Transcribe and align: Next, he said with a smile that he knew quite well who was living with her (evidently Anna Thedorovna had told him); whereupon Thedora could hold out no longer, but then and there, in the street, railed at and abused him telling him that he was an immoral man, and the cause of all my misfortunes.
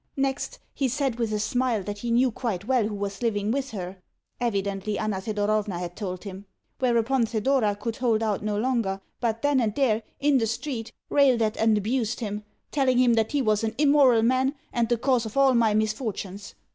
Next, 0.17 0.57
he 0.73 0.87
said 0.87 1.19
with 1.19 1.31
a 1.31 1.37
smile 1.37 1.83
that 1.83 1.99
he 1.99 2.09
knew 2.09 2.31
quite 2.31 2.65
well 2.65 2.87
who 2.87 2.95
was 2.95 3.21
living 3.21 3.51
with 3.51 3.69
her 3.69 3.97
(evidently 4.39 4.97
Anna 4.97 5.21
Thedorovna 5.21 5.77
had 5.77 5.95
told 5.95 6.23
him); 6.23 6.45
whereupon 6.79 7.27
Thedora 7.27 7.75
could 7.75 7.97
hold 7.97 8.23
out 8.23 8.41
no 8.43 8.57
longer, 8.57 8.99
but 9.19 9.43
then 9.43 9.59
and 9.59 9.75
there, 9.75 10.01
in 10.19 10.39
the 10.39 10.47
street, 10.47 10.91
railed 11.11 11.43
at 11.43 11.55
and 11.57 11.77
abused 11.77 12.19
him 12.19 12.43
telling 12.71 12.97
him 12.97 13.13
that 13.13 13.33
he 13.33 13.43
was 13.43 13.63
an 13.63 13.75
immoral 13.77 14.23
man, 14.23 14.55
and 14.73 14.89
the 14.89 14.97
cause 14.97 15.27
of 15.27 15.37
all 15.37 15.53
my 15.53 15.75
misfortunes. 15.75 16.55